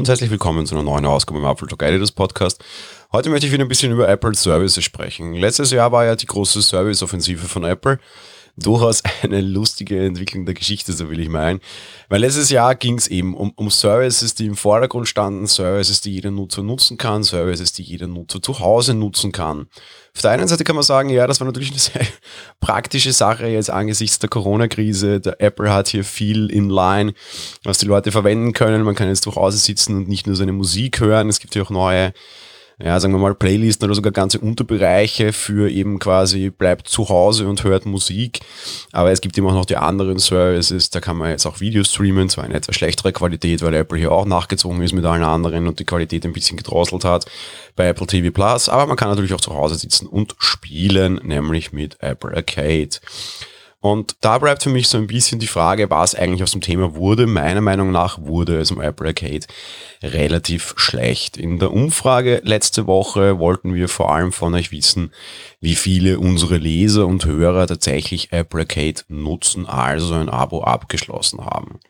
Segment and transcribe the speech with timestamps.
[0.00, 2.64] und herzlich willkommen zu einer neuen Ausgabe im Apple Talk Editors Podcast.
[3.12, 5.34] Heute möchte ich wieder ein bisschen über Apple Services sprechen.
[5.34, 7.98] Letztes Jahr war ja die große Service-Offensive von Apple
[8.56, 11.60] durchaus eine lustige Entwicklung der Geschichte, so will ich meinen.
[12.08, 16.12] Weil letztes Jahr ging es eben um, um Services, die im Vordergrund standen, Services, die
[16.12, 19.68] jeder Nutzer nutzen kann, Services, die jeder Nutzer zu Hause nutzen kann.
[20.14, 22.06] Auf der einen Seite kann man sagen, ja, das war natürlich eine sehr
[22.60, 25.20] praktische Sache jetzt angesichts der Corona-Krise.
[25.20, 27.14] Der Apple hat hier viel in line,
[27.62, 28.82] was die Leute verwenden können.
[28.82, 31.28] Man kann jetzt zu Hause sitzen und nicht nur seine Musik hören.
[31.28, 32.12] Es gibt ja auch neue
[32.82, 37.48] ja, sagen wir mal, Playlisten oder sogar ganze Unterbereiche für eben quasi bleibt zu Hause
[37.48, 38.40] und hört Musik.
[38.92, 41.92] Aber es gibt immer auch noch die anderen Services, da kann man jetzt auch Videos
[41.92, 45.66] streamen, zwar in etwas schlechtere Qualität, weil Apple hier auch nachgezogen ist mit allen anderen
[45.66, 47.26] und die Qualität ein bisschen gedrosselt hat
[47.76, 48.68] bei Apple TV Plus.
[48.68, 52.90] Aber man kann natürlich auch zu Hause sitzen und spielen, nämlich mit Apple Arcade.
[53.82, 56.94] Und da bleibt für mich so ein bisschen die Frage, was eigentlich aus dem Thema
[56.94, 57.26] wurde.
[57.26, 59.46] Meiner Meinung nach wurde es im Apple Arcade
[60.02, 61.38] relativ schlecht.
[61.38, 65.12] In der Umfrage letzte Woche wollten wir vor allem von euch wissen,
[65.60, 71.80] wie viele unsere Leser und Hörer tatsächlich Apple Arcade nutzen, also ein Abo abgeschlossen haben.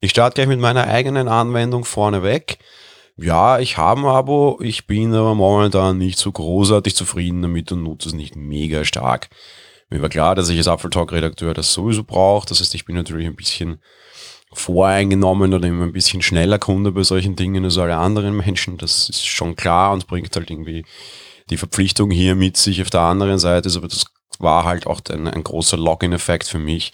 [0.00, 2.58] Ich starte gleich mit meiner eigenen Anwendung vorneweg.
[3.16, 7.82] Ja, ich habe ein Abo, ich bin aber momentan nicht so großartig zufrieden damit und
[7.82, 9.30] nutze es nicht mega stark.
[9.90, 12.46] Mir war klar, dass ich als Apfel Talk Redakteur das sowieso brauche.
[12.48, 13.80] Das heißt, ich bin natürlich ein bisschen
[14.52, 18.78] voreingenommen oder immer ein bisschen schneller Kunde bei solchen Dingen als alle anderen Menschen.
[18.78, 20.84] Das ist schon klar und bringt halt irgendwie
[21.50, 23.70] die Verpflichtung hier mit sich auf der anderen Seite.
[23.76, 24.06] Aber das
[24.38, 26.92] war halt auch ein, ein großer Login-Effekt für mich.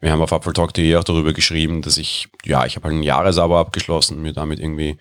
[0.00, 3.58] Wir haben auf apfeltalk.de auch darüber geschrieben, dass ich, ja, ich habe halt ein Jahresabo
[3.58, 4.98] abgeschlossen, mir damit irgendwie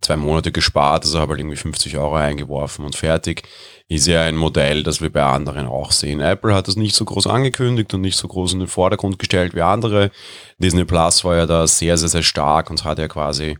[0.00, 3.42] zwei Monate gespart, also habe halt irgendwie 50 Euro eingeworfen und fertig.
[3.88, 6.20] Ist ja ein Modell, das wir bei anderen auch sehen.
[6.20, 9.54] Apple hat das nicht so groß angekündigt und nicht so groß in den Vordergrund gestellt
[9.54, 10.10] wie andere.
[10.58, 13.58] Disney Plus war ja da sehr, sehr, sehr stark und hat ja quasi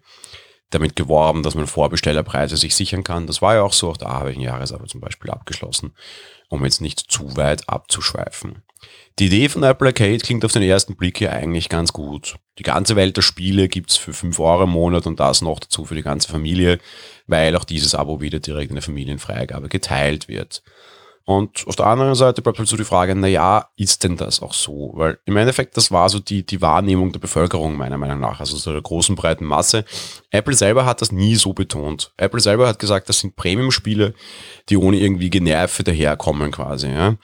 [0.71, 3.27] damit geworben, dass man Vorbestellerpreise sich sichern kann.
[3.27, 5.94] Das war ja auch so, auch da habe ich ein Jahresabo zum Beispiel abgeschlossen,
[6.49, 8.62] um jetzt nicht zu weit abzuschweifen.
[9.19, 12.37] Die Idee von Apple Arcade klingt auf den ersten Blick ja eigentlich ganz gut.
[12.59, 15.87] Die ganze Welt der Spiele gibt's für 5 Euro im Monat und das noch dazu
[15.87, 16.78] für die ganze Familie,
[17.27, 20.62] weil auch dieses Abo wieder direkt in der Familienfreigabe geteilt wird.
[21.28, 24.41] Und auf der anderen Seite bleibt halt so die Frage, na ja, ist denn das
[24.41, 24.92] auch so?
[24.94, 28.56] Weil im Endeffekt, das war so die, die Wahrnehmung der Bevölkerung meiner Meinung nach, also
[28.56, 29.84] so der großen breiten Masse.
[30.31, 32.12] Apple selber hat das nie so betont.
[32.16, 34.15] Apple selber hat gesagt, das sind Premium-Spiele,
[34.69, 36.91] die ohne irgendwie Generve daherkommen quasi.
[36.91, 37.16] Ja?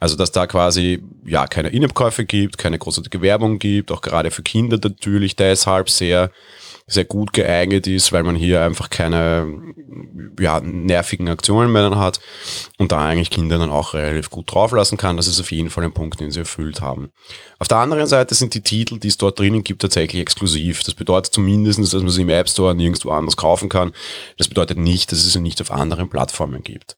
[0.00, 4.42] Also, dass da quasi ja keine In-App-Käufe gibt, keine großartige Werbung gibt, auch gerade für
[4.42, 6.32] Kinder natürlich deshalb sehr,
[6.86, 9.74] sehr gut geeignet ist, weil man hier einfach keine
[10.38, 12.20] ja, nervigen Aktionen mehr dann hat
[12.78, 15.16] und da eigentlich Kinder dann auch relativ gut drauflassen kann.
[15.16, 17.10] Das ist auf jeden Fall ein Punkt, den sie erfüllt haben.
[17.58, 20.82] Auf der anderen Seite sind die Titel, die es dort drinnen gibt, tatsächlich exklusiv.
[20.82, 23.92] Das bedeutet zumindest, dass man sie im App Store nirgendwo anders kaufen kann.
[24.36, 26.96] Das bedeutet nicht, dass es sie nicht auf anderen Plattformen gibt.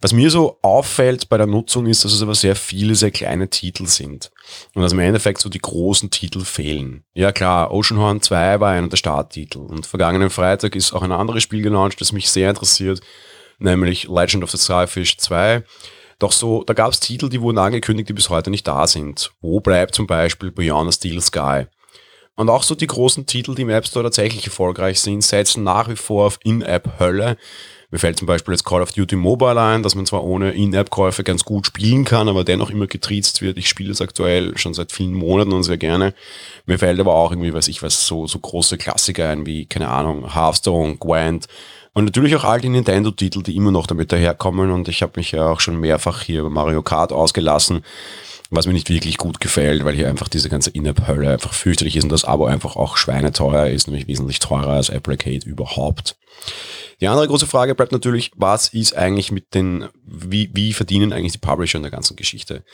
[0.00, 3.50] Was mir so auffällt bei der Nutzung ist, dass es aber sehr viele, sehr kleine
[3.50, 4.30] Titel sind.
[4.74, 7.02] Und dass im Endeffekt so die großen Titel fehlen.
[7.14, 9.58] Ja klar, Oceanhorn 2 war einer der Starttitel.
[9.58, 13.00] Und vergangenen Freitag ist auch ein anderes Spiel gelauncht, das mich sehr interessiert,
[13.58, 15.64] nämlich Legend of the Starfish 2.
[16.20, 19.32] Doch so, da gab es Titel, die wurden angekündigt, die bis heute nicht da sind.
[19.40, 21.66] Wo bleibt zum Beispiel Beyond the Steel Sky?
[22.36, 25.88] Und auch so die großen Titel, die im App Store tatsächlich erfolgreich sind, setzen nach
[25.88, 27.36] wie vor auf In-App-Hölle.
[27.90, 31.24] Mir fällt zum Beispiel jetzt Call of Duty Mobile ein, dass man zwar ohne In-App-Käufe
[31.24, 33.56] ganz gut spielen kann, aber dennoch immer getriezt wird.
[33.56, 36.12] Ich spiele es aktuell schon seit vielen Monaten und sehr gerne.
[36.66, 39.88] Mir fällt aber auch irgendwie, weiß ich was, so, so große Klassiker ein wie, keine
[39.88, 41.46] Ahnung, Hearthstone, Gwent,
[41.98, 44.70] und natürlich auch all die Nintendo-Titel, die immer noch damit daherkommen.
[44.70, 47.84] Und ich habe mich ja auch schon mehrfach hier bei Mario Kart ausgelassen,
[48.50, 52.04] was mir nicht wirklich gut gefällt, weil hier einfach diese ganze In-App-Hölle einfach fürchterlich ist
[52.04, 56.14] und das Abo einfach auch schweineteuer ist, nämlich wesentlich teurer als Apple Arcade überhaupt.
[57.00, 61.32] Die andere große Frage bleibt natürlich, was ist eigentlich mit den, wie, wie verdienen eigentlich
[61.32, 62.64] die Publisher in der ganzen Geschichte?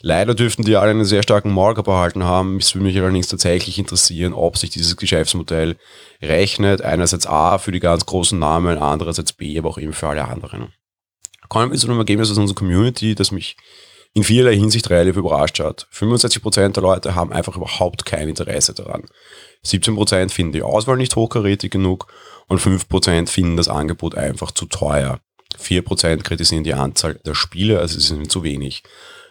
[0.00, 2.58] Leider dürften die alle einen sehr starken Markup erhalten haben.
[2.58, 5.76] Es würde mich allerdings tatsächlich interessieren, ob sich dieses Geschäftsmodell
[6.20, 6.82] rechnet.
[6.82, 10.72] Einerseits A für die ganz großen Namen, andererseits B, aber auch eben für alle anderen.
[11.48, 13.56] Kommen wir zu einem Ergebnis aus unserer Community, das mich
[14.14, 15.86] in vielerlei Hinsicht relativ überrascht hat.
[15.92, 19.04] 65% der Leute haben einfach überhaupt kein Interesse daran.
[19.64, 22.12] 17% finden die Auswahl nicht hochkarätig genug
[22.48, 25.20] und 5% finden das Angebot einfach zu teuer.
[25.58, 28.82] 4% kritisieren die Anzahl der Spiele, also es sind zu wenig.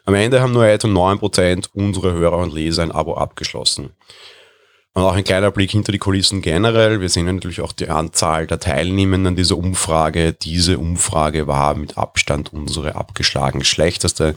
[0.05, 3.91] Am Ende haben nur etwa 9% unserer Hörer und Leser ein Abo abgeschlossen.
[4.93, 6.99] Und auch ein kleiner Blick hinter die Kulissen generell.
[6.99, 10.33] Wir sehen natürlich auch die Anzahl der Teilnehmenden an dieser Umfrage.
[10.33, 14.35] Diese Umfrage war mit Abstand unsere abgeschlagen schlechteste.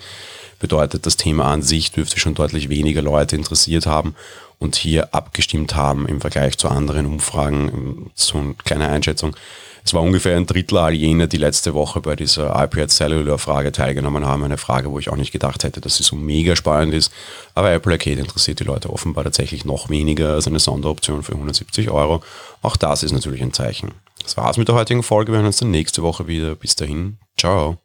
[0.61, 4.15] Bedeutet, das Thema an sich dürfte schon deutlich weniger Leute interessiert haben.
[4.59, 8.11] Und hier abgestimmt haben im Vergleich zu anderen Umfragen.
[8.15, 9.37] So eine kleine Einschätzung.
[9.85, 13.71] Es war ungefähr ein Drittel all jener, die letzte Woche bei dieser iPad Cellular Frage
[13.71, 14.43] teilgenommen haben.
[14.43, 17.13] Eine Frage, wo ich auch nicht gedacht hätte, dass sie so mega spannend ist.
[17.55, 21.91] Aber Apple Arcade interessiert die Leute offenbar tatsächlich noch weniger als eine Sonderoption für 170
[21.91, 22.23] Euro.
[22.63, 23.93] Auch das ist natürlich ein Zeichen.
[24.23, 25.33] Das war's mit der heutigen Folge.
[25.33, 26.55] Wir hören uns dann nächste Woche wieder.
[26.55, 27.19] Bis dahin.
[27.37, 27.84] Ciao.